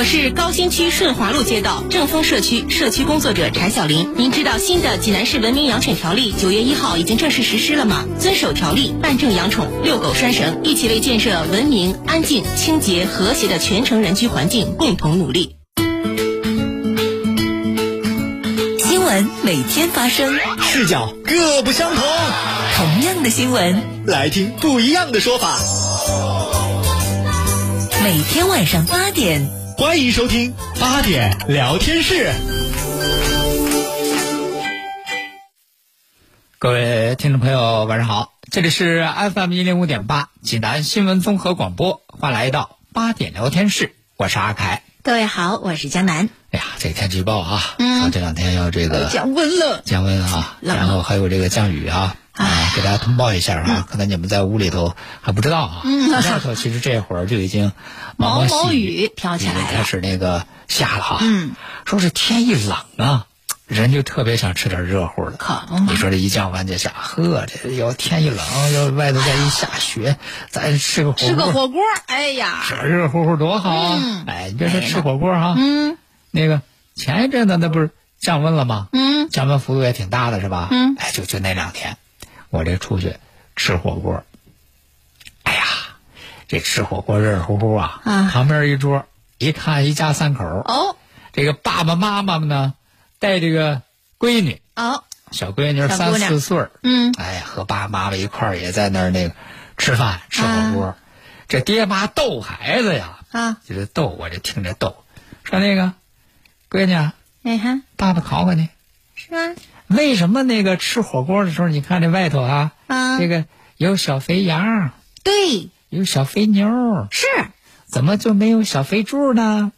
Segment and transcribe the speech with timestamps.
[0.00, 4.14] 我是高新区顺华路街道正丰社区社区工作者柴小林。
[4.16, 8.06] 您知道新的济南市文明养犬条例九月一号已经正式实施了吗？
[8.18, 15.56] 遵守条例，办证养宠，遛狗拴绳，一起为建设文明、安静、清洁、和谐的全城人居环境共同努力。
[18.78, 22.02] 新闻每天发生，视角各不相同，
[22.78, 25.58] 同样的新闻，来听不一样的说法。
[28.02, 29.59] 每天晚上八点。
[29.80, 32.30] 欢迎收听八点聊天室。
[36.58, 44.82] 各位听众朋友，晚上好，这里是 FM 一零五点八济南新闻综合广播，欢迎来到八点聊天室，我是阿凯。
[45.02, 46.28] 各位好，我是江南。
[46.50, 52.16] 哎呀，这个天气预报啊，嗯，这两天要这个降温了，降温啊，然后还有这个降雨啊。
[52.40, 55.80] 啊，给大家通报一下啊，可能你们在屋里头还不知道啊。
[55.84, 57.72] 嗯，外头其实这会儿就已经
[58.16, 61.18] 毛毛雨飘起来了，开始那个下了哈。
[61.20, 61.52] 嗯，
[61.84, 63.26] 说是天一冷啊，
[63.66, 65.32] 人就特别想吃点热乎的。
[65.32, 68.38] 可你说这一降温就下，呵，这要天一冷，
[68.72, 70.16] 要外头再一下雪，
[70.48, 71.28] 咱吃个火锅。
[71.28, 74.24] 吃个火锅，哎呀，热热乎乎多好啊！
[74.26, 75.98] 哎，你别说吃火锅哈，嗯，
[76.30, 76.62] 那个
[76.94, 78.88] 前一阵子那不是降温了吗？
[78.92, 80.68] 嗯，降温幅度也挺大的是吧？
[80.70, 81.98] 嗯，哎，就就那两天。
[82.50, 83.16] 我这出去
[83.56, 84.24] 吃火锅，
[85.44, 85.64] 哎呀，
[86.48, 88.00] 这吃火锅热热乎乎啊！
[88.04, 89.06] 旁边一桌，
[89.38, 90.96] 一看一家三口哦，
[91.32, 92.74] 这个爸爸妈妈们呢
[93.18, 93.82] 带这个
[94.18, 99.34] 闺女哦，小闺女三四岁嗯，哎，和爸爸妈妈一块儿也在那儿那个
[99.76, 100.96] 吃饭吃火锅，
[101.48, 105.04] 这爹妈逗孩子呀啊，就是逗我这听着逗，
[105.44, 105.92] 说那个
[106.68, 106.94] 闺女，
[107.44, 108.68] 哎哈，爸爸考考你，
[109.14, 109.54] 是吗？
[109.90, 112.72] 为什么那个吃火锅的时候，你看这外头啊，
[113.18, 113.44] 这个
[113.76, 114.92] 有小肥羊，
[115.24, 116.68] 对，有小肥牛，
[117.10, 117.26] 是，
[117.86, 119.72] 怎么就没有小肥猪呢？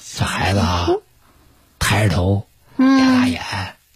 [0.00, 0.88] 小孩子啊，
[1.80, 3.40] 抬着头，嗯，眨大眼。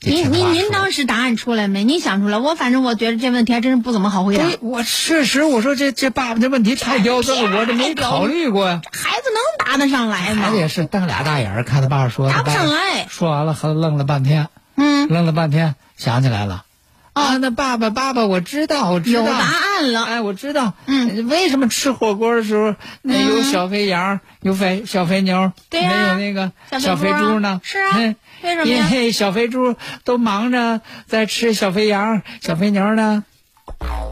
[0.02, 1.84] 您您您当时答案出来没？
[1.84, 2.38] 您想出来？
[2.38, 4.44] 我反正我觉得这问题还真是不怎么好回答。
[4.60, 8.80] 我确实，我说这这爸爸这问题太刁钻了，我这没考虑过呀。
[8.90, 10.42] 孩子能答得上来吗？
[10.42, 12.28] 孩子也是瞪俩大眼看他爸说。
[12.28, 13.06] 答不上来。
[13.08, 14.48] 说完了，还愣了半天。
[14.80, 16.64] 嗯，愣了半天，想起来了，
[17.12, 27.60] 啊，那爸爸，爸爸，我知道，我知道，有答案了，哎，我知道，嗯，为什么吃火锅的时候那有小肥羊，有肥小肥牛，对没有那个小肥猪呢？
[27.62, 27.98] 是啊，
[28.42, 33.22] 为什么因为小肥猪都忙着在吃小肥羊、小肥牛呢。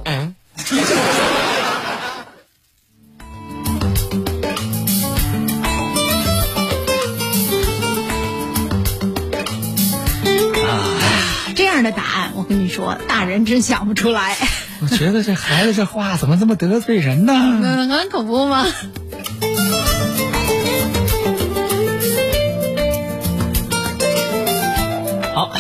[0.05, 0.35] 嗯。
[11.91, 14.37] 的答案，我跟你说，大人真想不出来。
[14.81, 17.33] 我觉得这孩子这话怎么这么得罪人呢？
[17.35, 18.67] 嗯，很恐怖吗？
[25.35, 25.53] 好，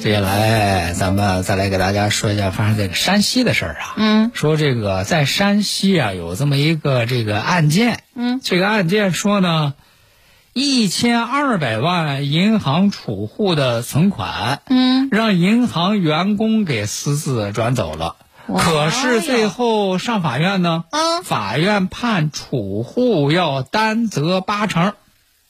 [0.00, 3.94] 接下来咱们再来给大家说一下发生这个山西的事儿啊。
[3.96, 4.30] 嗯。
[4.34, 8.00] 说这个在山西啊，有这么一个这个案件。
[8.14, 8.40] 嗯。
[8.42, 9.74] 这个案件说呢。
[10.54, 18.16] 一千二百万银行储户的存款，嗯，让银行员工给私自转走了。
[18.46, 24.92] 可是最后上法院呢，啊，法院判储户要担责八成。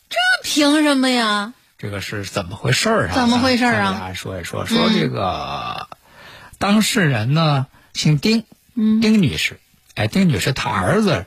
[0.08, 1.52] 这凭什么呀？
[1.78, 3.10] 这个是怎么回事啊？
[3.12, 3.98] 怎么回事啊？
[3.98, 5.88] 大家说一说，说这个
[6.58, 9.58] 当事人呢，姓丁，丁女士。
[9.96, 11.26] 哎，丁女士她儿子。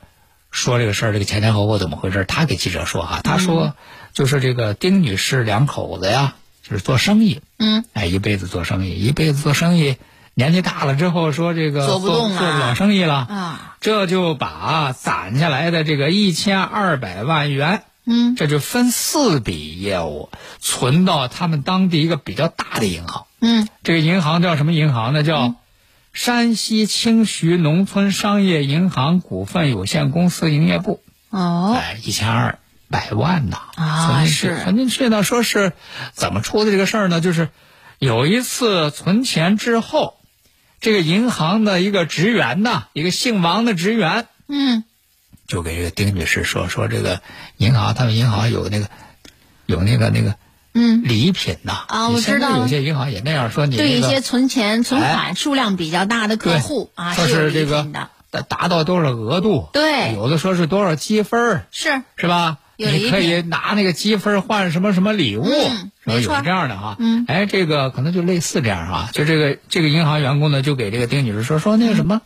[0.55, 2.23] 说这个事儿，这个前前后后怎么回事？
[2.25, 3.73] 他给记者说哈，他说
[4.13, 9.97] 就是这个丁女士两口子呀，就是做生意，嗯，哎，一辈子做生意，一辈子做生意，
[10.33, 20.29] 年纪大了之后说这个做不动了，做不了生意了啊，这就把攒下来的这个一千二百万元，嗯，这就分四笔业务
[20.61, 25.21] 存到他们当地一个比较大的银行，嗯，这个银行叫什么银行呢？
[25.21, 25.53] 叫。
[26.15, 32.57] 山西清徐农村商业银行股份有限公司营业部哦，哎，一千二
[32.89, 35.23] 百万呐啊，是存进去呢。
[35.23, 35.73] 说是
[36.13, 37.19] 怎么出的这个事儿呢？
[37.19, 37.49] 就是
[37.99, 40.15] 有一次存钱之后，
[40.79, 44.85] 这个银行的一个职员呐，一个姓王的职员，嗯
[45.47, 47.21] 就给这个丁女士说说这个
[47.57, 48.89] 银行，他们银行有那个
[49.65, 50.37] 有那个那个
[50.75, 52.57] 嗯，礼品呐啊我知道。
[52.57, 55.13] 有些银行也那样说你对一些存钱存哎。
[55.13, 57.87] 款数量比较大的客对户啊，说是这个
[58.29, 60.13] 达达到多少额度，对。
[60.13, 62.03] 有的说是多少积分儿是。
[62.17, 62.57] 是吧？
[62.77, 66.97] 你可以拿那个积分换什么什么礼物，嗯有这样的啊。
[66.99, 67.23] 嗯。
[67.29, 72.21] 哎，这个可能就类似这样啊，就这个这个银行员工呢，就给这个丁女士说说那个什么，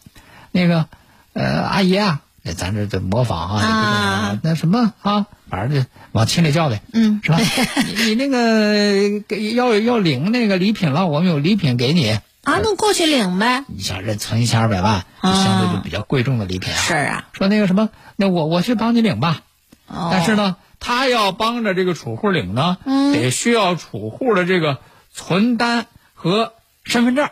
[0.51, 0.88] 那个
[1.34, 7.40] 呃阿姨啊，那咱这这模仿啊，那什么啊，反正就往亲里叫呗，嗯是吧？
[7.86, 12.19] 你你那个给要要领那个礼品了，我们有礼品给你。
[12.44, 13.63] 啊，那过去领呗。
[13.68, 16.78] 你想认存一千二百万，啊相对就比较贵重的礼品啊。
[16.78, 19.42] 是啊，说那个什么，那我我去帮你领吧。
[19.88, 24.80] 哦但是呢，他要帮着这个储户领呢，嗯得需要储户的这个
[25.13, 26.54] 存单和
[26.84, 27.25] 身份证。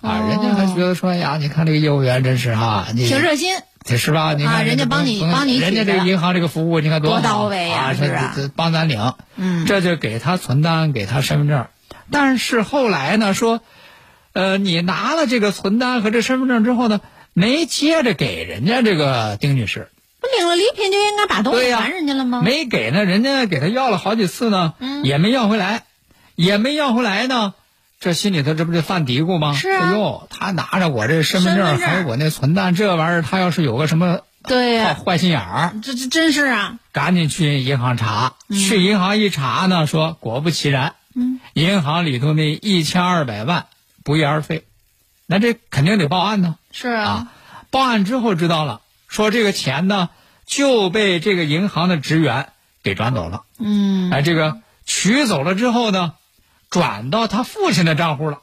[0.00, 3.52] 啊，哦人家还觉得说哎呀，你看这个业务员真是哈，你挺热心，
[3.88, 4.34] 这是吧？
[4.34, 7.94] 你看啊人家帮你帮你人家这个银行这个服务，你看多好到位呀啊！
[7.94, 11.66] 是啊这这帮咱领，嗯这就给他存单，给他身份证。
[12.10, 13.60] 但是后来呢，说，
[14.32, 17.00] 呃，你拿了这个存单和这身份证之后呢，
[17.32, 19.88] 没接着给人家这个丁女士，
[20.20, 22.42] 不领了礼品就应该把东西还人家了吗？
[22.44, 25.84] 没给呢，人家给他要了好几次呢，嗯也没要回来，
[26.34, 27.54] 也没要回来呢。
[28.00, 29.54] 这心里头这不是犯嘀咕吗？
[29.54, 38.34] 是啊哎呦，他拿着我这身份证还有我那存单，这玩意儿他要是有个什么对呀、坏坏心眼儿，这这真是啊，赶紧去银行查。
[38.50, 43.66] 去银行一查呢，说果不其然，嗯，银行里头那一千二百万
[44.04, 44.64] 不翼而飞，
[45.26, 46.54] 那这肯定得报案呢。
[46.70, 47.32] 是啊，啊，
[47.70, 50.08] 报案之后知道了，说这个钱呢
[50.46, 52.50] 就被这个银行的职员
[52.84, 53.42] 给转走了。
[53.58, 56.14] 嗯，哎，这个取走了之后呢，
[56.70, 58.40] 转到他父亲的账户了。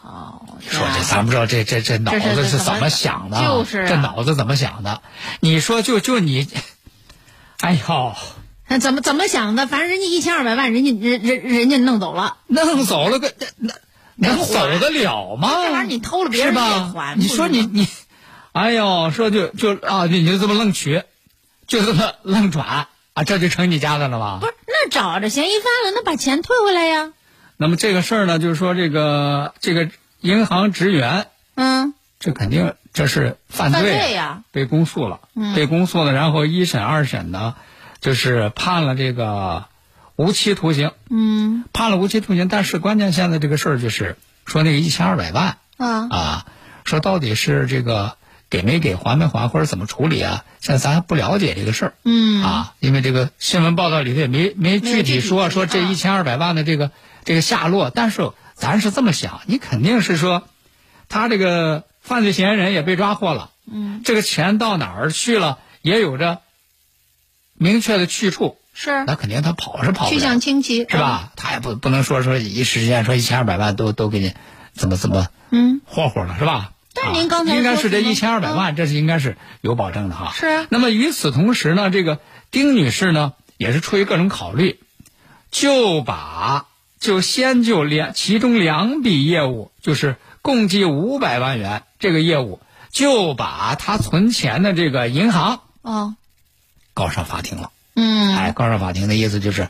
[0.00, 3.42] 好，说这咱不知道这这这脑子是怎么想的啊？
[3.42, 5.00] 就是啊这脑子怎么想的？
[5.40, 6.46] 你说就就你，
[7.60, 8.14] 哎呦，
[8.68, 9.66] 那怎么怎么想的？
[9.66, 13.72] 反正人家一千二百万，人家人人人家弄走了，弄走了个那
[14.16, 15.48] 那能走得了吗？
[15.48, 17.88] 这玩意儿你偷了别人是吧还你说你你，
[18.52, 21.02] 哎呦，说就就啊，你就这么愣取，
[21.66, 24.46] 就这么愣转啊，这就成你家的了吧不？
[24.46, 24.54] 是？
[24.66, 27.12] 那找着嫌疑犯了，那把钱退回来呀。
[27.56, 29.88] 那么这个事儿呢，就是说这个这个
[30.20, 37.54] 银行职员，嗯，这肯定这是犯罪，犯罪呀被公诉了，嗯被公诉了，然后一审二审呢，
[38.00, 39.66] 就是判了这个
[40.16, 42.48] 无期徒刑，嗯判了无期徒刑。
[42.48, 46.46] 但是关键现在这个事儿就是说那个一千二百万啊，啊，
[46.84, 48.16] 说到底是这个
[48.50, 50.44] 给没给还没还或者怎么处理啊？
[50.60, 51.94] 现在咱还不了解这个事儿。
[52.04, 56.90] 嗯啊，因为这个新闻报道里头也没没具体说说这啊一千二百万的这个
[57.24, 60.46] 这个下落，但是咱是这么想，你肯定是说，
[61.08, 66.40] 他这个犯罪嫌疑人也被抓获了，嗯，这个钱到哪儿去了，也有着
[67.54, 70.96] 明确的去处，是那肯定他跑是跑不去，向清晰是？
[70.96, 71.32] 吧？
[71.36, 74.34] 他也不不能说说一时间说一千二百万都都给你
[74.74, 76.72] 怎么怎么嗯，霍霍了，是吧？
[76.96, 80.32] 但是您刚才啊应该是这一千二百万，这是应该是有保证的哈。
[80.32, 82.20] 是啊那么与此同时呢，这个
[82.52, 84.78] 丁女士呢，也是出于各种考虑，
[85.50, 86.66] 就把
[87.04, 92.60] 就先就两其中两笔业务，就是共计五百万元这个业务，
[92.90, 96.14] 就把他存钱的这个银行哦，
[96.94, 97.72] 告上法庭了。
[97.94, 99.68] 嗯，哎，告上法庭的意思就是，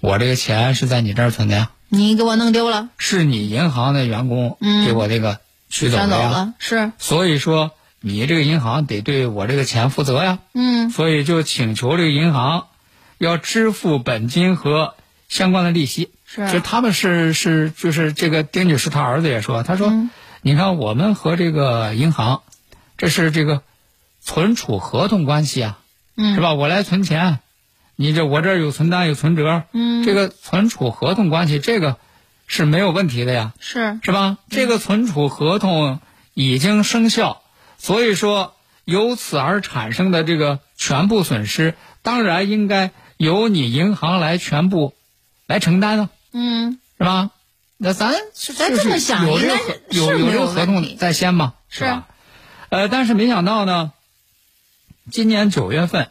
[0.00, 6.08] 我这个钱是在你这儿存的呀，你给我弄丢了，是你银行的员工嗯给我这个取走的呀。
[6.08, 10.38] 转走了，是，所以说，你这个银行得对我这个钱负责呀。
[10.54, 12.68] 嗯所以就请求这个银行
[13.18, 14.94] 要支付本金和
[15.28, 16.08] 相关的利息。
[16.32, 20.10] 是就他们是是就是这个丁女士她儿子也说，他说，嗯
[20.42, 22.42] 你看我们和这个银行，
[22.96, 23.62] 这是这个
[24.22, 25.78] 存储合同关系啊，
[26.16, 26.54] 嗯，是吧？
[26.54, 27.40] 我来存钱，
[27.96, 31.96] 你这我这儿有存单有存折，嗯这个存储合同关系这个
[32.46, 33.52] 是没有问题的呀。
[33.58, 34.38] 是，是吧？
[34.48, 36.00] 这个存储合同
[36.32, 37.42] 已经生效，
[37.76, 44.94] 所以说由此而产生的这个全部损失，当然应该由你银行来全部
[45.46, 47.30] 来承担啊，嗯是吧？
[47.76, 52.06] 那咱咱这么想有这个合有有这个合同在先嘛，是吧？
[52.68, 53.92] 呃，但是没想到呢，
[55.10, 56.10] 今年九月份，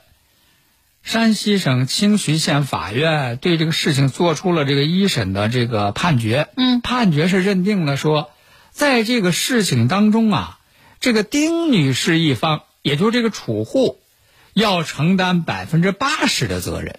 [1.04, 6.50] 山西省清徐县法院对这个事情做出了这个一审的这个判决。
[6.58, 8.32] 嗯判决是认定了说，
[8.72, 10.60] 在这个事情当中啊，
[11.00, 14.00] 这个丁女士一方，也就是这个储户，
[14.54, 16.98] 要承担百分之八十的责任，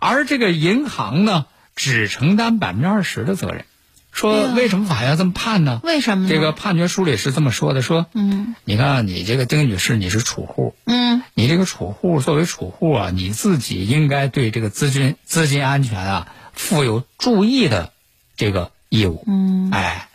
[0.00, 3.64] 而这个银行呢，只承担百分之二十的责任。
[4.10, 5.80] 说为什么法院这么判呢？
[5.82, 6.28] 为什么呢？
[6.30, 17.94] 这个判决书里是这么说的：说，嗯，你看你这个丁女士，你是储户，嗯，你这个储户作为储户啊，你自己应该对这个资金资金安全啊负有注意的
[18.36, 19.24] 这个义务。
[19.26, 20.08] 嗯，哎，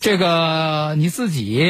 [0.00, 1.62] 这个你自己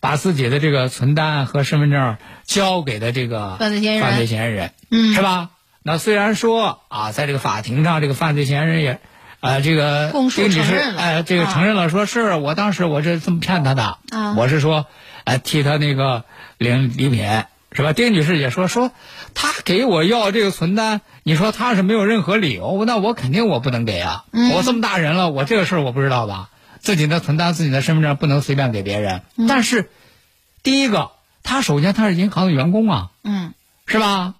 [0.00, 5.50] 把自己的这个存单和身份证交给的这个犯罪嫌疑人犯罪嫌疑人，嗯是吧？
[5.82, 9.00] 那虽然说啊，在这个法庭上，这个犯罪嫌疑人也。
[9.40, 11.00] 啊，这个供述丁女士，承认了。
[11.00, 11.50] 哎，这个啊。
[11.50, 14.34] 承认了，说是我当时我是这么骗他的，啊。
[14.36, 14.84] 我是说，
[15.24, 16.24] 哎，替他那个
[16.58, 17.26] 领礼品，
[17.72, 17.94] 是吧？
[17.94, 18.92] 丁女士也说说，
[19.32, 24.50] 他给我要这个存单，你说他是没有任何理由，那我肯定我不能给啊，嗯。
[24.50, 26.50] 我这么大人了，我这个事儿我不知道吧？
[26.80, 29.46] 自己的存单、自己的身份证不能随便给别人，嗯。
[29.46, 29.88] 但是
[30.62, 33.54] 第一个，他首先他是银行的员工啊，嗯，
[33.86, 34.34] 是吧？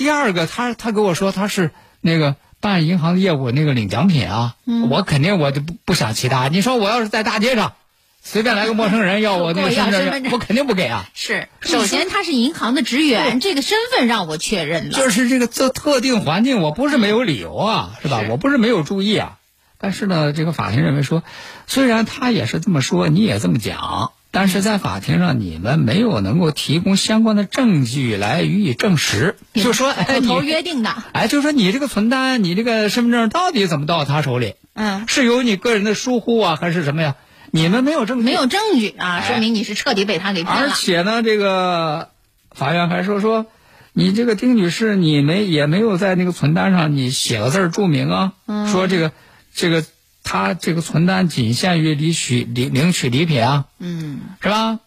[0.00, 6.48] 第二个，他他跟我说他是那个办银行的业务那个领奖品啊，嗯我肯定我就不不想其他。
[6.48, 7.74] 你说我要是在大街上，
[8.22, 11.06] 随便来个陌生人要我那个身份身份证我肯定不给啊。
[11.12, 11.48] 是。
[11.60, 14.96] 首先，他是银行的职员，这个身份让我确认了。
[14.96, 18.22] 就是这个这特定环境，我不是没有理由啊，是吧？
[18.24, 19.36] 是我不是没有注意啊。
[19.76, 21.22] 但是呢，这个法庭认为说，
[21.66, 34.54] 虽然他也是这么说，你也这么讲，但是在法庭上你们没有能够提供相关的证据来予以证实，就说哎口头约定的，哎，就说你这个存单，你这个身份证到底怎么到他手里？
[34.74, 37.16] 嗯，是由你个人的疏忽啊，还是什么呀？
[37.50, 39.26] 你们没有证据，没有证据啊，哎。
[39.26, 40.60] 说明你是彻底被他给骗了。
[40.60, 40.74] 而了。
[40.76, 42.10] 且呢，这个
[42.54, 43.46] 法院还说说，
[43.92, 48.68] 你这个丁女士，你没也没有在那个存单上你写个字儿注明啊，嗯。
[48.68, 49.10] 说这个
[49.52, 49.82] 这个
[50.22, 54.78] 他这个存单仅限于领取领领取礼品啊，嗯，是吧？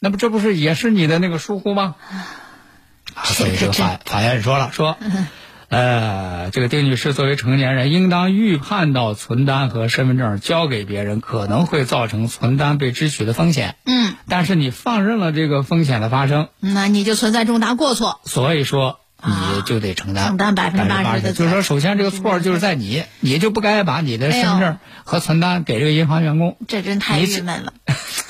[0.00, 1.96] 那么这不是也是你的那个疏忽吗？
[3.14, 4.96] 啊， 所以这个法法院说了，说，
[5.68, 13.76] 呃，这个丁女士作为成年人，应当预判到存单和身份证交给别人可能会造成存单被支取的风险。
[13.84, 18.20] 嗯，但是你放任了这个风险的发生，那你就存在重大过错。
[18.24, 26.56] 所以说你就得承担承担百分之八十的责就是说，首先这个错就是在你，你就不该把你的身份证和存单给这个银行员工。
[26.68, 27.72] 这真太郁闷了。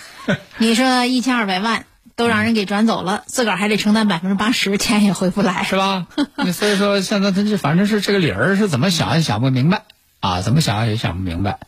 [0.59, 1.85] 你说一千二百万
[2.17, 5.65] 都让人给转走了，自个儿还得承担百分之八十，钱也回不来。
[5.65, 6.07] 是吧？
[6.43, 9.83] 你所以说现在他就反正是这个理儿是怎么想也想不明白
[10.21, 11.59] 啊，怎么想也想不明白。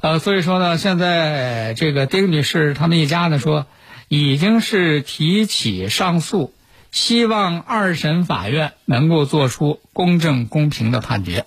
[0.00, 3.66] 呃，所以说呢，现在这个丁女士他们一家呢说，
[4.08, 6.52] 已经是提起上诉，
[6.92, 11.46] 希望二审法院能够做出公正公平的判决。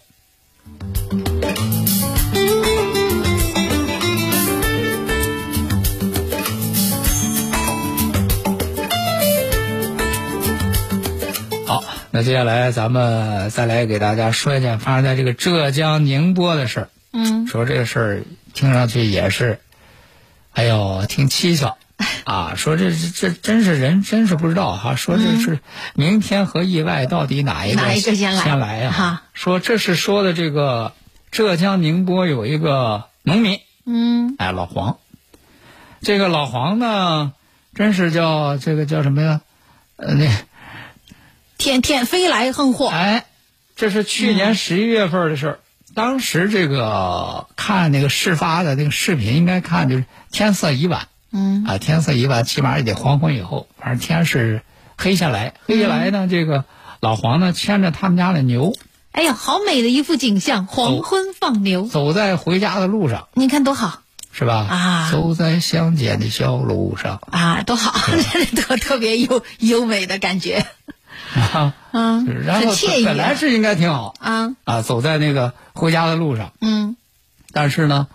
[11.68, 16.90] 好，那接下来咱们再来给大家说一件发生在这个浙江宁波的事儿。
[17.14, 18.24] 嗯，说这个事儿
[18.56, 19.60] 听上去也是，
[20.54, 21.78] 哎呦，挺蹊跷
[22.26, 22.56] 啊！
[22.58, 25.60] 说这这这真是人真是不知道哈、说这是
[25.94, 30.94] 明天和意外到底哪一个哪一个先来先来呀、哈说这是说的这个
[31.32, 34.98] 浙江宁波有一个农民，嗯，哎，老黄。
[36.02, 37.34] 这个老黄呢，
[37.74, 39.42] 真是叫这个叫什么呀？
[39.98, 40.28] 呃，那
[41.58, 42.88] 天天飞来横祸。
[42.90, 43.26] 哎，
[43.76, 45.60] 这是去年十一月份的事儿。
[45.94, 54.62] 当时这个看那个事发的那个视频，应该看就是天色已晚嗯啊，天色已晚，起码也得黄昏以后，反正天是
[54.98, 55.54] 黑下来。
[55.68, 56.64] 黑下来呢，这个
[57.02, 58.74] 老黄呢牵着他们家的牛，
[59.12, 64.00] 哎呀，好美的一幅景象，黄昏放牛，走在回家的路上，你看多好
[64.32, 64.66] 是吧？
[64.70, 67.92] 啊走在乡间的小路上啊，多好，
[68.56, 70.66] 特特别优优美的感觉
[71.36, 76.54] 啊，嗯，然后惬意本来是应该挺好啊，啊，走在那个回家的路上。
[76.62, 76.96] 嗯，
[77.52, 78.08] 但是呢，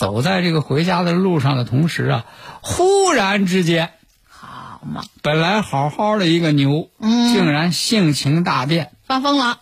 [0.00, 2.24] 走在这个回家的路上的同时啊，
[2.62, 3.90] 忽然之间，
[4.26, 9.58] 好嘛，本来好好的一个牛，嗯竟然性情大变，发疯了，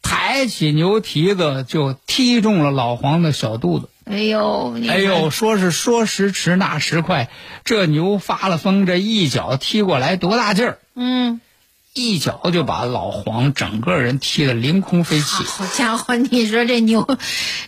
[0.00, 3.88] 抬起牛蹄子就踢中了老黄的小肚子。
[4.04, 7.28] 哎呦，哎呦，，说是说时迟那时快，
[7.64, 11.40] 这牛发了疯，这一脚踢过来多大劲儿，嗯，
[11.94, 15.44] 一脚就把老黄整个人踢得凌空飞起。
[15.44, 17.06] 好家伙，你说这牛，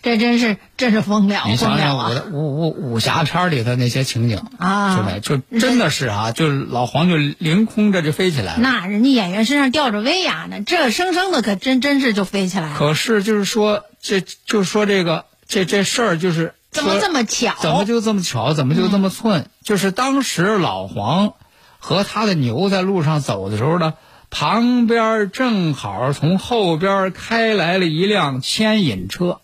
[0.02, 5.18] 这真是真是疯了，你想想我的武武武侠片里的那些情景，啊？
[5.22, 8.60] 就真的是啊，就老黄就凌空着就飞起来了。
[8.60, 17.54] 那人家演员身上吊着威亚呢，这生生的可真真是就飞起来了，可是就是说，这就是说这个这这事儿就是怎么这么巧？
[17.60, 19.50] 怎么就这么巧，怎么就这么寸？
[19.62, 21.34] 就是当时老黄
[21.78, 23.92] 和他的牛在路上走的时候呢，
[24.36, 29.40] 旁边正好从后边开来了一辆牵引车。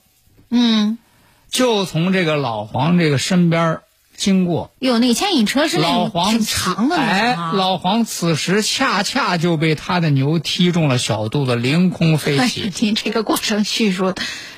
[0.51, 0.99] 嗯
[1.49, 3.79] 就从这个老黄这个身边
[4.17, 4.73] 经过。
[4.81, 7.37] 哟，那个牵引车是那老黄挺长的那哎。
[7.55, 12.73] 老黄此时恰恰就被他的牛踢中了小肚子，凌空飞哎起。
[12.85, 14.15] 你这个过程叙述，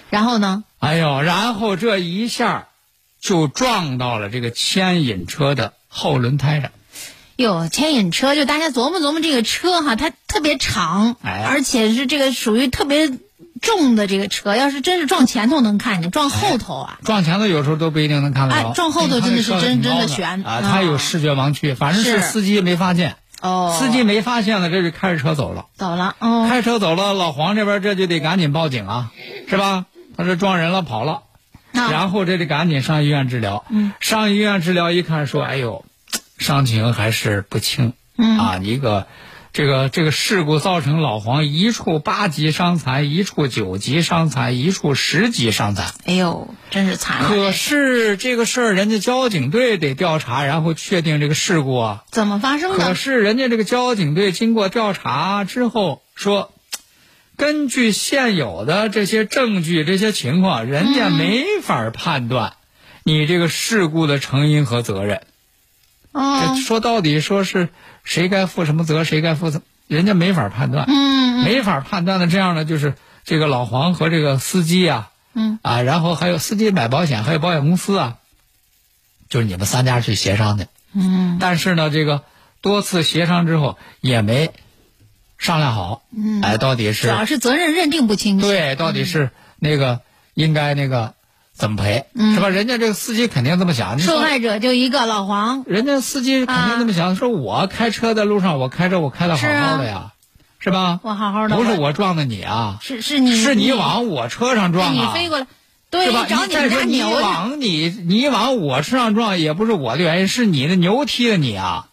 [0.08, 0.64] 然后呢？
[0.78, 2.68] 哎呦，然后这一下
[3.20, 6.70] 就撞到了这个牵引车的后轮胎上。
[7.42, 11.44] 哟，牵引车就大家琢磨琢磨这个车哈，它特别长，哎。
[11.46, 13.11] 而且是这个属于特别
[13.61, 22.22] 重的这个车，要是真是撞前头能看见，撞后头啊，撞前头有时候都不一定能看得着，哎撞后头真的是真真的悬啊，啊他有视觉盲区，反正是是。
[22.22, 23.76] 司机没发现，哦。
[23.78, 25.66] 司机没发现呢，这就开着车走了。
[25.76, 29.11] 走了，哦，开车走了，老黄这边这就得赶紧报警啊，
[29.49, 29.87] 是吧？
[30.16, 31.22] 他这撞人了，跑了，
[31.72, 33.64] 那然后这得赶紧上医院治疗。
[33.70, 35.87] 嗯，上医院治疗一看说，哎呦，
[36.42, 37.94] 伤情还是不轻。
[38.18, 39.06] 嗯啊，一个
[39.54, 45.94] 这个这个事故造成老黄一处八级伤残，一处九级伤残，一处十级伤残。
[46.04, 52.04] 哎呦，真是惨了，可是这个事儿，人家交警队得调查，然后确定这个事故啊。
[52.11, 52.94] 怎么发生的可？
[52.94, 56.52] 是人家这个交警队经过调查之后说，
[57.37, 62.54] 根据现有的这些证据、这些情况，人家没法判断
[63.04, 65.22] 你这个事故的成因和责任。
[66.12, 67.71] 哦，说到底，说是
[68.04, 70.87] 谁该负什么责，谁该负责，人家没法判断。
[70.88, 78.19] 嗯没法判断的这样呢就是这个老黄和这个司机啊，嗯啊，然后还有司机买保险，还有保险公司啊，
[79.28, 80.69] 就是你们三家去协商的。
[80.95, 82.23] 嗯但是呢，这个
[82.61, 84.52] 多次协商之后也没
[85.38, 88.47] 商量好，嗯，哎，到底是主要是责任认定不清楚。
[88.47, 90.02] 对，到底是那个
[90.35, 91.14] 应该那个
[91.54, 92.49] 怎么赔，嗯是吧？
[92.49, 100.12] 人家这个司机肯定这么想，受害者就一个老黄，人家司机肯定这么想，说我开车在路上，我开车我开的好好的呀，
[100.59, 100.99] 是吧？
[101.02, 105.47] 我好好的，不是我撞的你啊，是是你是你往我车上撞啊，你飞过来，
[105.90, 106.26] 对，是吧？
[106.28, 107.02] 找你家再说你。
[107.02, 111.88] 往你你往我车上撞，也不是我的原因，是你的牛踢的你啊，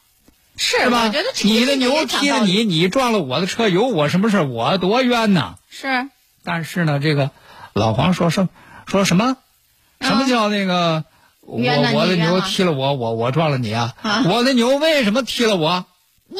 [0.55, 1.11] 是是吧？
[1.43, 4.47] 你的牛踢的也讲道理你，你撞了我的车，有我什么事儿？
[4.47, 5.55] 我多冤呐！
[5.69, 6.07] 是
[6.43, 7.29] 但是呢，这个
[7.73, 8.47] 老黄说什
[8.87, 9.35] 说什么？
[10.01, 11.03] 什么叫那个？
[11.41, 11.57] 我
[11.93, 13.95] 我的牛踢了我，我我撞了你啊！
[14.03, 15.85] 啊我的牛为什么踢了我？
[16.27, 16.37] 你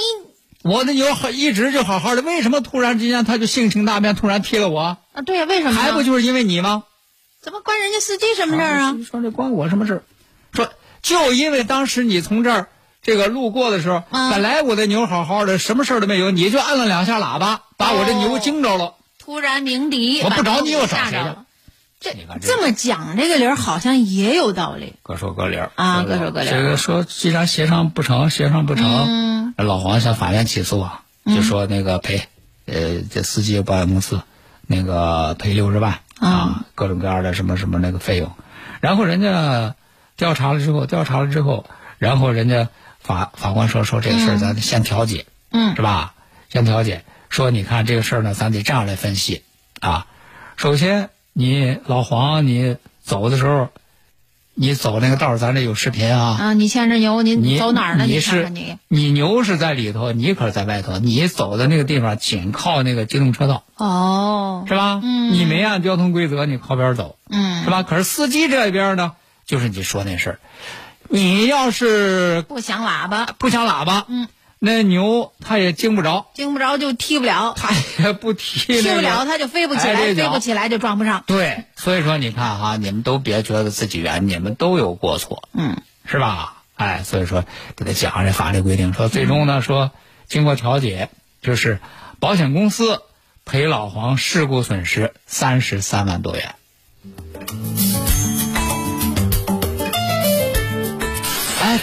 [0.62, 4.98] 我的牛好一直就好好的，为什么突然之间它就性情大变，突然踢了我？
[5.14, 5.82] 啊，对呀，为什么？
[5.82, 6.84] 还不就是因为你吗？
[7.42, 8.96] 怎么关人家司机什么事儿啊？
[9.10, 10.04] 说这关我什么事儿？
[10.54, 10.70] 说
[11.02, 12.68] 就因为当时你从这儿
[13.02, 18.94] 这个路过的时候，嗯本来我的牛好好的，什么事儿都没有，你就按了两下喇叭，把我这牛惊着了。
[19.18, 21.18] 突然鸣笛，我不找你我找谁去。
[22.00, 24.96] 这这么讲这个理儿好像也有道理。
[25.04, 32.28] 各说各理儿啊各说各理儿这个说，既然协商不成，协商不成，嗯老黄向法院起诉啊，就说那个赔，
[32.66, 34.22] 呃，这司机保险公司
[34.66, 38.32] 那个赔六十万啊，各种各样的什么什么那个费用，
[38.80, 39.76] 然后人家
[40.16, 41.66] 调查了之后，调查了之后，
[41.98, 46.14] 然后人家法法官说说这个事儿咱得先调解，嗯是吧？
[46.50, 49.44] 先调解，说你看这个事儿呢，咱得这样来分析
[49.82, 50.08] 啊。
[50.56, 53.70] 首先，你老黄你走的时候，
[54.54, 56.38] 你走那个道儿，咱这有视频啊。
[56.40, 58.00] 啊，你牵着牛，你你走哪儿呢？
[58.00, 58.76] 看你是你。
[58.88, 61.00] 你牛是在里头，你可是在外头。
[61.00, 65.00] 你走的那个地方紧靠那个机动车道，哦，是吧？
[65.04, 67.84] 嗯你没按交通规则，你靠边走，嗯，是吧？
[67.84, 69.14] 可是司机这边呢，
[69.46, 70.40] 就是你说那事儿，
[71.08, 74.28] 你要是不响喇叭，不响喇叭，嗯，
[74.60, 77.70] 那牛它也经不着，经不着就踢不了， 它
[78.04, 81.24] 也不踢、那个，踢不了它就飞不起来，哎飞不起来就撞不上。
[81.26, 86.64] 对，所以说你看哈，你们都别觉得自己冤，你们都有过错，嗯，是吧？
[86.76, 87.46] 哎，所以说
[87.78, 89.92] 给他讲这法律规定，说最终呢说
[90.28, 91.10] 经过调解，
[91.42, 91.80] 就是
[92.20, 93.02] 保险公司
[93.46, 96.56] 赔老黄事故损失三十三万多元。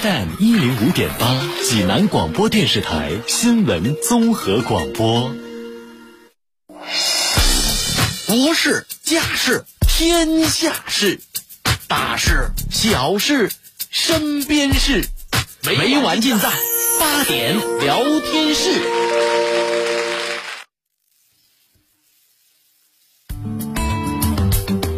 [0.07, 5.35] FM 一零五点八，济南广播电视台新闻综合广播。
[8.29, 11.19] 国事、家事、天下事，
[11.89, 13.51] 大事、小事、
[13.91, 15.09] 身边事，
[15.65, 16.53] 每晚尽在
[17.01, 18.71] 八点聊天室。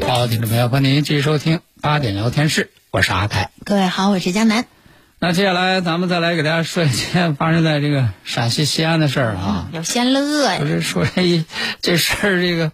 [0.07, 3.51] 好，听众朋友，欢迎您继续收听八点聊天室，我是阿凯。
[3.65, 4.67] 各位好，我是江南。
[5.21, 9.67] 那接下来咱们再来给大家说一件发生在这个陕西西安的事儿啊。
[9.73, 10.59] 有先乐呀。
[10.61, 11.45] 不，是说这一
[11.83, 12.71] 这事儿，这个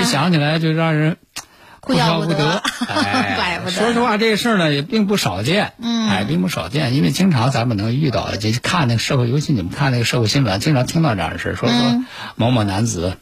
[0.00, 1.16] 一想起来就让人
[1.78, 2.60] 哭笑不不得。
[2.88, 3.70] 哎， 不得。
[3.70, 6.08] 说实话，这个事儿呢也并不少见，嗯。
[6.08, 12.06] 哎，并不少见，因为经常咱们能遇到，就看那个社会，尤其你们看那个社会新闻，经常听到这样的事儿，说说嗯。
[12.34, 13.16] 某某男子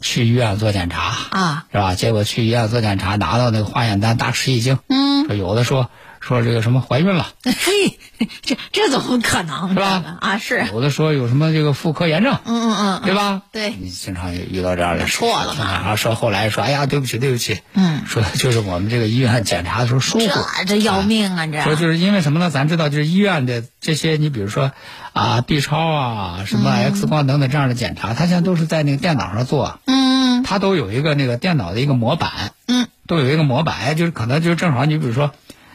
[0.00, 1.00] 去医院做检查
[1.30, 1.96] 啊，是吧？
[1.96, 4.78] 结果去医院做检查，拿到那个化验单，大吃一惊。
[4.88, 5.90] 嗯，说有的说
[6.26, 7.98] 说这个什么怀孕了， 嘿，
[8.40, 10.16] 这这怎么可能是吧？
[10.22, 10.64] 啊，是。
[10.72, 13.42] 有的说有什么这个妇科炎症，嗯嗯嗯，对吧？
[13.52, 15.80] 对，你经常遇到这样的事，错了嘛？
[15.82, 17.60] 然后说后来说，哎呀，对不起，对不起。
[17.74, 20.26] 嗯，说就是我们这个医院检查的时候疏忽，
[20.60, 21.46] 这这要命啊！
[21.46, 22.48] 这说就是因为什么呢？
[22.48, 24.72] 咱知道，就是医院的这些，你比如说
[25.12, 29.78] 啊，B 超啊，什么 X 光等等这样的检查，它现在都是在那个电脑上做。
[29.84, 32.30] 嗯，它都有一个那个电脑的一个模板。
[32.66, 35.34] 嗯，都有一个模板，哎，就是可能就是正好，你比如说，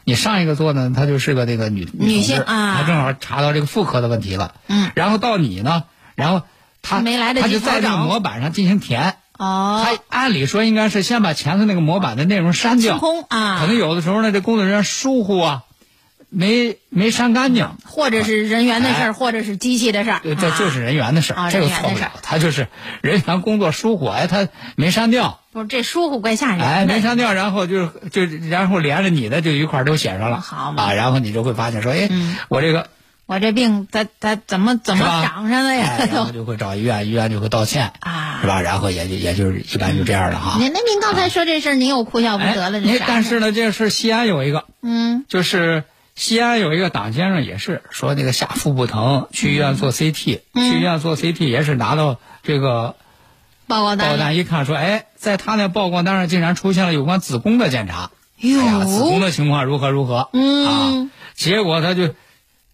[0.10, 4.56] 你上一个做呢，她就是个那个女女性啊，她正好查到这个妇科的问题了。
[4.68, 5.84] 嗯，然后到你呢，
[6.16, 6.42] 然后
[6.82, 9.18] 他没来得及他就在这个模板上进行填。
[9.38, 13.60] 哦，他按理说应该是先把前头那个模板的内容删掉，空啊。
[13.60, 15.64] 可能有的时候呢，这工作人员疏忽啊，
[16.30, 20.22] 没没删干净，或者是人员的事儿，或者是机器的事儿。
[20.24, 22.12] 对，这就是人员的事儿，这个错不了。
[22.24, 22.68] 他就是
[23.02, 25.39] 人员工作疏忽，哎，他没删掉。
[25.52, 26.62] 不是这疏忽怪吓人。
[26.62, 30.42] 哎，没删掉，然后就是就然后连着你的就一块都写上了。
[30.42, 30.84] 好嘛。
[30.84, 32.10] 啊，然后你就会发现说，哎，
[32.48, 32.88] 我这个。
[33.26, 35.98] 我这病，它它怎么怎么长上的呀？
[36.12, 38.60] 然后就会找医院，医院就会道歉啊，是吧？
[38.64, 40.58] 然后也就也就是一般就这样了哈。
[40.58, 45.84] 您那您刚才说这事儿，您又哭笑不得了，这但是呢，这事西安有一个，嗯，就是
[46.16, 52.96] 西安有一个党先生也是说那个下腹部疼，去医院做 CT，去医院做 CT 也是拿到这个
[53.70, 58.12] 报告单，报告单一看说，哎，在他那报告单上竟然出现了有关子宫的检查，
[58.44, 62.14] 哎呀，子宫的情况如何如何，嗯啊，结果他就。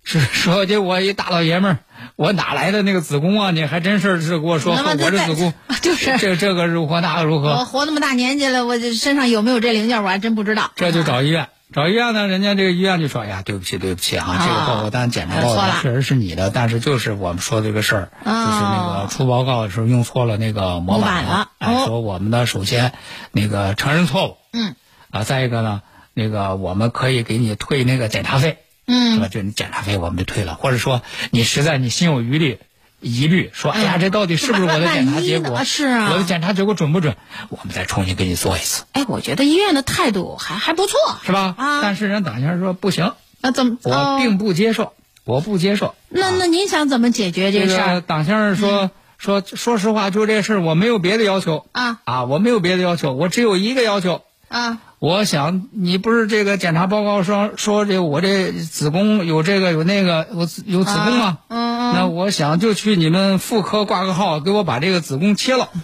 [0.07, 1.79] 是说的我一大老爷们儿，
[2.15, 3.49] 我哪来的那个子宫啊？
[3.49, 7.53] 你还真是是跟我说我这子宫 就是这这个如何那个如何？
[7.53, 10.69] 我活那么大年纪了，我这身上有没有这零件我还真不知道。
[10.75, 21.49] 这就找医院，找医院呢，人家这个医院就说：“哎呀，对不起，对不起啊，这个报告单检查报告单确实是你的，但是就是我们说这个事儿，就是那个出报告的时候用错了那个模板了。
[21.57, 22.93] 哎，说我们呢，首先
[23.31, 24.75] 那个承认错误，嗯，
[25.09, 25.81] 啊，再一个呢，
[26.13, 29.27] 那个我们可以给你退那个检查费。”嗯，是吧？
[29.27, 31.01] 就你检查费我们就退了，或者说
[31.31, 32.59] 你实在你心有余力、
[33.05, 35.63] 疑虑，说哎呀，这到底是不是我的检查结果？
[35.63, 37.15] 是啊，我的检查结果准不准？
[37.49, 38.85] 我们再重新给你做一次。
[38.93, 41.53] 哎，我觉得医院的态度还还不错，是吧？
[41.55, 43.77] 啊，但是人党先生说不行，那怎么？
[43.83, 45.93] 我并不接受，我不接受。
[46.09, 48.01] 那那您想怎么解决这事儿？
[48.01, 48.89] 党先生说
[49.19, 54.23] 说，说实话，就这事儿，我没有别的要求啊啊，我没有别的要求，我只有一个要求
[54.55, 54.77] 啊。
[54.99, 61.37] 我想你不是这个检查报告说说这我这子宫有这个有那个我有子宫吗？
[61.49, 61.93] 嗯嗯。
[61.93, 65.69] 那我想就去你们妇科挂个号，给我把这个子宫切了。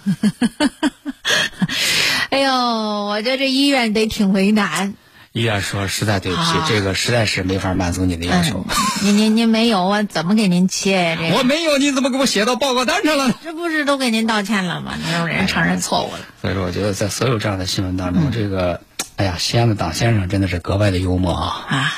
[2.30, 4.94] 哎呦，我觉得这医院得挺为难。
[5.32, 8.66] 医院说实在对不起，这个实在是没法满足你的要求。
[9.02, 10.02] 您您您没有啊？
[10.02, 11.16] 怎么给您切呀？
[11.18, 13.34] 这我没有，你怎么给我写到报告单上了？
[13.42, 14.92] 这不是都给您道歉了吗？
[15.10, 16.20] 那人承认错误了。
[16.42, 18.82] 所以说，我觉得在所有这样的新闻当中，这个。
[19.16, 21.66] 哎呀，西安的党先生真的是格外的幽默啊！
[21.68, 21.92] 啊。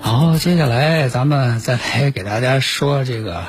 [0.00, 3.44] 好，接下来咱们再来给大家说这个，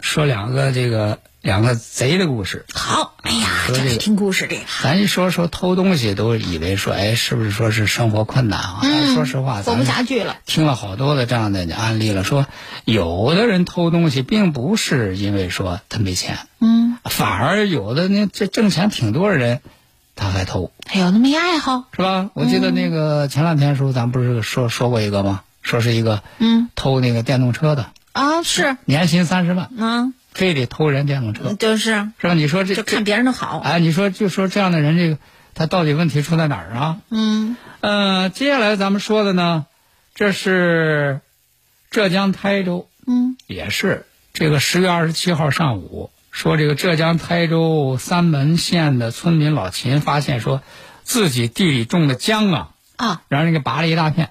[0.00, 2.66] 说两个这个两个贼的故事。
[2.74, 8.80] 好，哎呀，说这个听故事这个，咱一说说偷东西，都以为说，哎，是不是说是生活困难啊？
[8.82, 10.38] 嗯，说实话，活不下去了。
[10.44, 12.46] 听了好多的这样的案例了，说
[12.84, 19.60] 有的人偷东西，并不是因为说他没钱，嗯，反而有的那，这挣钱挺多人，
[20.16, 22.28] 他还偷，还有那么一爱好，是吧？
[22.34, 25.42] 我记得那个前两天时候，咱不是说说过一个吗？
[25.62, 30.12] 说是一个，嗯，偷那个电动车的啊，是年薪三十万，嗯。
[30.36, 32.12] 非得偷人电动车，就是。
[32.20, 32.34] 是吧？
[32.34, 35.16] 你说这就看别人的好，哎，你说就说这样的人，这个
[35.54, 36.98] 他到底问题出在哪儿啊？
[37.08, 39.64] 嗯，呃，接下来咱们说的呢，
[40.14, 41.22] 这是
[41.90, 50.60] 浙江台州，嗯，也是这个十月二十七号上午，说这个浙江台州三门县的村民老秦发现，说
[51.02, 54.28] 自己地里种的姜啊，啊，让人给拔了一大片，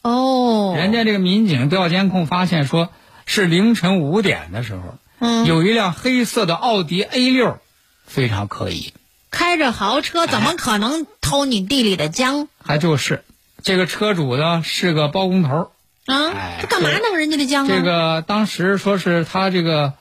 [0.00, 2.88] 哦，人家这个民警调监控发现，说
[3.26, 4.96] 是凌晨五点的时候。
[5.24, 7.60] 嗯，有一辆黑色的奥迪 A 六，
[8.04, 8.92] 非常可疑。
[9.30, 12.48] 开着豪车，怎么可能偷你地里的姜？
[12.60, 13.22] 还就是，
[13.62, 15.70] 这个车主呢是个包工头
[16.06, 17.68] 啊，他干嘛弄人家的姜啊？
[17.68, 19.94] 这个当时说是他这个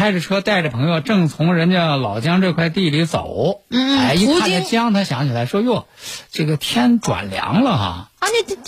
[0.00, 5.86] 开着车带着朋友正从人家老姜这块地里走，嗯，哎，一看这姜，他想起来说哟，
[6.32, 8.08] 这个天转凉了哈。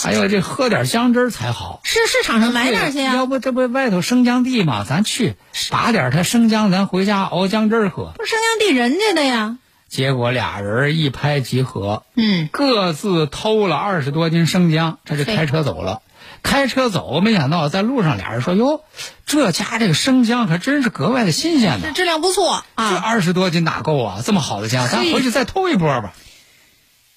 [0.02, 1.80] 哎呦，这喝点姜汁才好。
[1.84, 3.14] 是市场上买点去呀。
[3.14, 4.84] 要不这不外头生姜地嘛？
[4.84, 5.36] 咱去
[5.70, 8.12] 拔点它生姜，咱回家熬姜汁喝。
[8.14, 9.56] 不是生姜地人家的呀。
[9.88, 16.02] 结果俩人一拍即合，嗯，各自偷了二十多斤生姜，这就开车走了。
[16.42, 18.84] 开车走，没想到在路上俩人说：“哟，
[19.26, 21.94] 这家这个生姜可真是格外的新鲜这呢。
[21.94, 23.02] 质量不错啊这啊。
[23.04, 24.22] 二十多斤哪够啊？
[24.24, 26.12] 这么好的姜，咱回去再偷一波吧。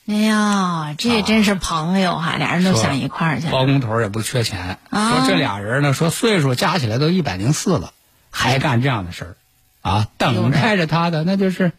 [0.07, 3.47] 哎呀，这真是朋友哈，俩人都想一块儿去。
[3.47, 7.91] 包工头也不缺钱，啊说这俩人呢，说岁数加起来都一百零四了，
[8.29, 9.35] 还干这样的事儿，
[9.81, 11.71] 啊，等待着他的那就是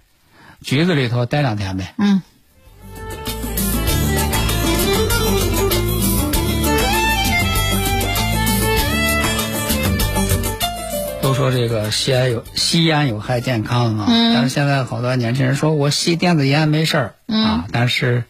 [0.61, 1.95] 局子里头待两天呗。
[1.99, 2.21] 嗯，
[11.27, 18.23] 都说这个吸烟有吸烟有害健康啊，但是现在好多年轻人说我吸电子烟没事儿、啊，但是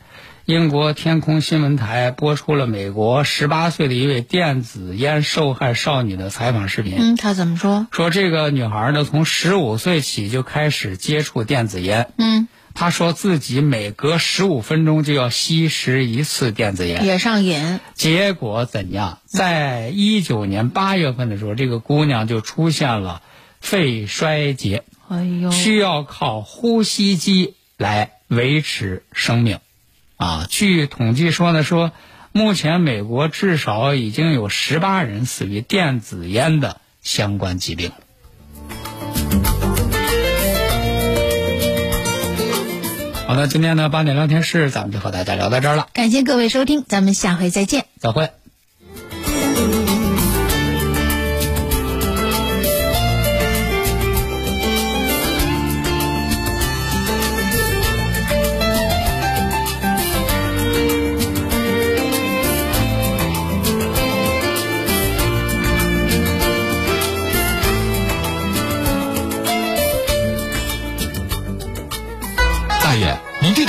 [0.47, 6.95] 英国天空新闻台播出了美国十八岁的一位电子烟受害少女的采访视频。
[6.97, 7.87] 嗯，她怎么说？
[7.91, 12.09] 说这个女孩呢，从十五岁起就开始接触电子烟。
[12.17, 17.07] 嗯，她说自己每隔十五分钟就要吸食一次电子烟。
[17.07, 17.81] 也上瘾。
[17.95, 19.19] 结果怎样？
[19.25, 23.23] 在一九年八月份的时候，这个姑娘就出现了
[23.61, 29.59] 肺衰竭，哎呦，需要靠呼吸机来维持生命。
[30.19, 31.93] 啊，据统计说呢，说
[32.33, 37.93] 目前美国至少已经有十八人死于电子烟的相关疾病。
[43.27, 47.87] 好的，今天呢八点聊天室，咱们就和大家聊到这儿了，感谢各位收听，咱们下回再见。
[47.99, 48.31] 再会。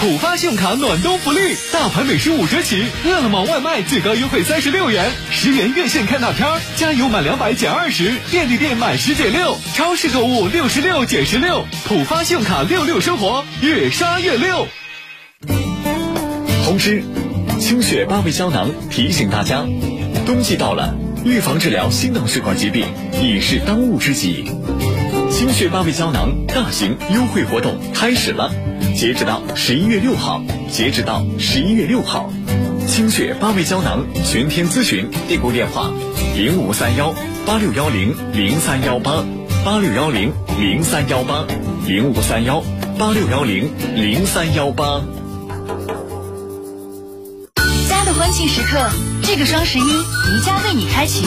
[0.00, 14.68] 浦发信用卡暖冬福利，大盘美食五折起，饿了么外卖最高优惠三十六元，十元院线看大片儿，加油满两百减二十，便利店满十减六，超市购物六十六减十六，浦发信用卡六六生活，越刷越六。
[16.64, 17.02] 通知：
[17.60, 19.66] 清血八味胶囊提醒大家，
[20.24, 22.86] 冬季到了，预防治疗心脑血管疾病
[23.20, 24.44] 已是当务之急。
[25.30, 28.50] 清血八味胶囊大型优惠活动开始了，
[28.96, 32.30] 截止到十一月六号，截止到十一月六号，
[32.86, 35.90] 清血八味胶囊全天咨询订购电话：
[36.36, 37.14] 零五三幺
[37.46, 39.24] 八六幺零零三幺八
[39.64, 41.44] 八六幺零零三幺八
[41.86, 42.62] 零五三幺
[42.98, 45.00] 八六幺零零三幺八。
[47.88, 48.90] 家的欢庆时刻，
[49.22, 51.24] 这个双十一，宜家为你开启。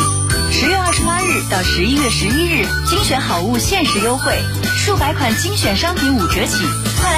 [0.52, 4.38] 十月二十八日到十一月十一日，精选好物限时优惠，
[4.78, 6.58] 数百款精选商品五折起，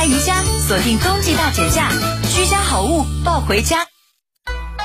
[0.03, 1.89] 快来宜家锁定冬季大减价，
[2.29, 3.85] 居家好物抱回家。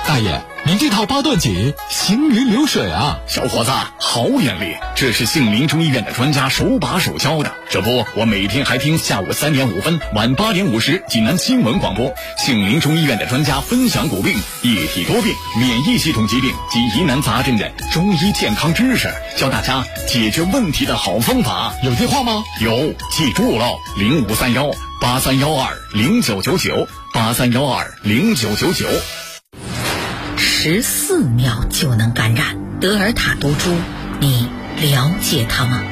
[0.06, 3.18] 大爷，您这套八段锦行云流水啊！
[3.26, 4.76] 小伙子，好眼力！
[4.94, 7.52] 这是杏林中医院的专家手把手教的。
[7.68, 21.74] 这不，我每天还听下午三点五分、晚八点五十济南新闻广播，杏林中医院的专家分享骨病、一体多病、免疫系统疾病及疑难杂症的中医健康知识，教大家解决问题的好方法。
[21.82, 22.44] 有电话吗？
[22.60, 28.86] 有，记住喽，零五三幺八三幺二零九九九八三幺二零九九九。
[30.36, 33.70] 十四秒就能感染德尔塔毒株，
[34.18, 34.48] 你
[34.80, 35.82] 了解它吗？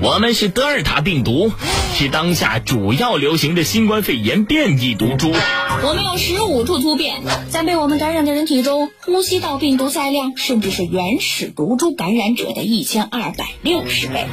[0.00, 1.52] 我们是德尔塔病毒，
[1.94, 5.34] 是当下主要流行的新冠肺炎变异毒株。
[5.84, 14.26] 我们有十五处突变，在被我们感染的人体中，呼吸道病毒载量甚至是原始毒株感染者的一千二百六十倍。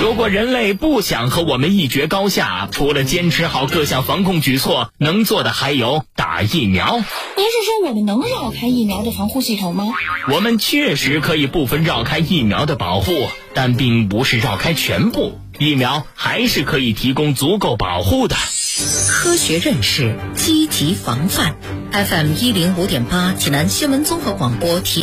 [0.00, 6.96] 如果人类不想和我们一决高下，除了坚持好各项防控举措，能做的还有打疫苗。
[6.96, 9.86] 您是说我们能绕开疫苗的防护系统吗？
[10.32, 13.12] 我们确实可以部分绕开疫苗的保护，
[13.54, 15.38] 但并不是绕开全部。
[15.58, 18.36] 疫苗还是可以提供足够保护的。
[19.08, 21.54] 科学认识，积极防范。
[21.92, 24.98] FM 一零五点八，济南新闻综合广播提。